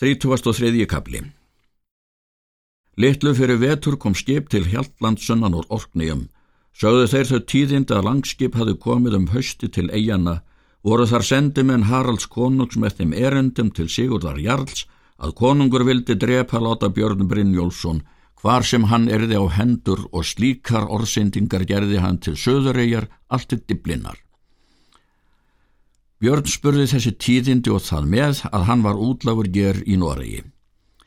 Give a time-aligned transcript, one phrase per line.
[0.00, 0.84] 33.
[0.84, 1.22] kapli
[3.00, 6.26] Littlu fyrir vetur kom skip til Hjaltlandsunnan úr Orknýjum.
[6.76, 10.42] Sögðu þeir þau tíðind að langskip hafði komið um hausti til eigana,
[10.84, 14.84] voru þar sendimenn Haralds konungs með þeim erendum til Sigurdar Jarls
[15.16, 18.04] að konungur vildi drepa láta Björn Brynjólfsson
[18.42, 23.64] hvar sem hann erði á hendur og slíkar orðsendingar gerði hann til söðuregar allt til
[23.64, 24.25] diblinnar.
[26.16, 30.44] Björn spurði þessi tíðindi og það með að hann var útlagur ger í Noregi.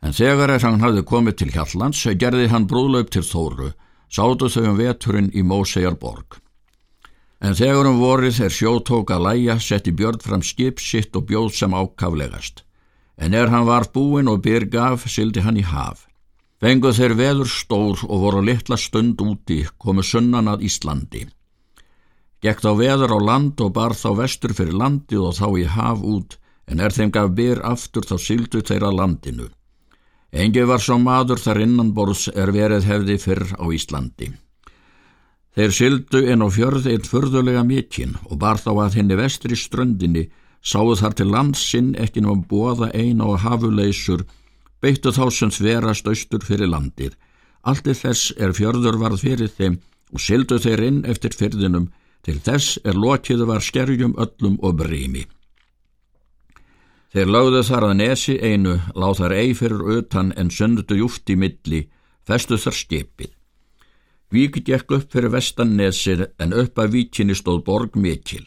[0.00, 3.72] En þegar er hann hafði komið til Hjallands, gerði hann brúðlaup til Þóru,
[4.08, 6.38] sátu þau um veturinn í Mósejar borg.
[7.44, 11.52] En þegar um vorið er sjótók að læja, setti Björn fram skip sitt og bjóð
[11.52, 12.64] sem ákaflegast.
[13.20, 16.06] En er hann var búin og byr gaf, sildi hann í haf.
[16.64, 21.26] Fenguð þeir veður stór og voru litla stund úti, komu sunnan að Íslandi.
[22.44, 26.02] Gekk þá veður á land og bar þá vestur fyrir landið og þá í haf
[26.04, 26.34] út,
[26.68, 29.48] en er þeim gaf byr aftur þá sildu þeirra landinu.
[30.34, 34.28] Engi var svo maður þar innanborðs er verið hefði fyrr á Íslandi.
[35.54, 40.26] Þeir sildu inn á fjörði eitt förðulega mikinn og bar þá að henni vestri ströndinni,
[40.60, 44.26] sáðu þar til landsinn ekki ná að bóða eina og hafuleysur,
[44.82, 47.14] beittu þá sem sverast austur fyrir landir.
[47.62, 49.78] Allt þess er fjörður varð fyrir þeim
[50.12, 51.92] og sildu þeir inn eftir fyrðinum,
[52.24, 55.26] Til þess er lokið var skerjum öllum og brými.
[57.14, 61.36] Þeir lögðu þar að nesi einu, láð þar ei fyrir utan en söndu júft í
[61.38, 61.84] milli,
[62.26, 63.30] festu þar skipið.
[64.34, 68.42] Vík gekk upp fyrir vestan nesir en upp að víkinni stóð borg mikil.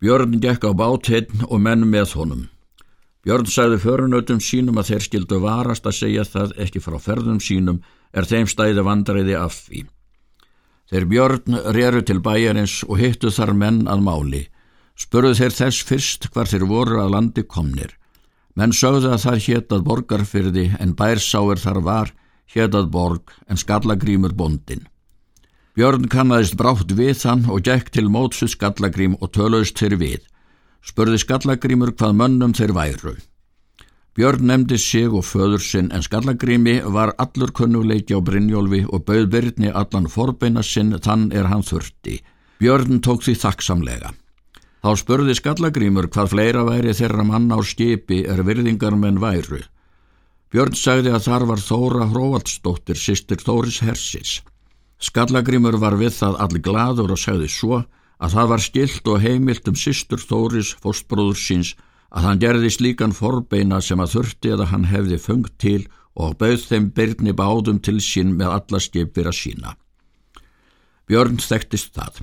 [0.00, 2.48] Björn gekk á bátinn og menn með honum.
[3.22, 7.82] Björn sagði förunötum sínum að þeir skildu varast að segja það ekki frá ferðum sínum
[8.16, 9.84] er þeim stæði vandræði af því.
[10.90, 14.40] Þeir björn reru til bæjarins og hittu þar menn að máli.
[14.98, 17.92] Spurðu þeir þess fyrst hvar þeir voru að landi komnir.
[18.58, 22.10] Menn sögðu að það héttað borgarfyrði en bærsáir þar var
[22.54, 24.82] héttað borg en skallagrímur bondin.
[25.78, 30.22] Björn kannadist brátt við þann og gekk til mótsu skallagrím og tölaust þeir við.
[30.82, 33.14] Spurði skallagrímur hvað mönnum þeir væru.
[34.20, 39.30] Björn nefndi sig og föður sinn en Skallagrými var allur kunnuleiki á Brynjólfi og bauð
[39.32, 42.18] Byrni allan forbeina sinn þann er hann þurfti.
[42.60, 44.12] Björn tók því þakksamlega.
[44.84, 49.62] Þá spurði Skallagrímur hvað fleira væri þeirra mann á skipi er virðingar menn væru.
[50.52, 54.42] Björn sagði að þar var Þóra Hróvaldsdóttir, sýstir Þóris Hersis.
[55.00, 57.86] Skallagrímur var við það all gladur og sagði svo
[58.20, 61.78] að það var skilt og heimilt um sýstur Þóris, fóstbróður síns,
[62.10, 65.80] að hann gerði slíkan forbeina sem að þurfti að hann hefði fungt til
[66.18, 69.76] og bauð þeim byrni báðum til sín með alla skipir að sína.
[71.06, 72.22] Björn þekktist það.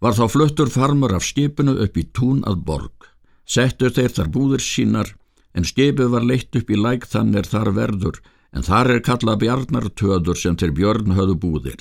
[0.00, 3.08] Var þá fluttur farmur af skipinu upp í tún að borg.
[3.44, 5.14] Settur þeir þar búðir sínar
[5.54, 8.20] en skipið var leitt upp í læk þannig þar verður
[8.54, 11.80] en þar er kallað bjarnartöður sem þeir Björn höfðu búðir.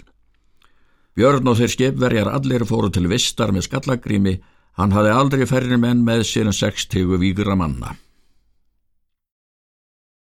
[1.13, 4.39] Björn og þeir skipverjar allir fóru til vistar með skallagrými
[4.79, 7.93] Hann hafði aldrei færri menn með sér en sex tegu vígra manna.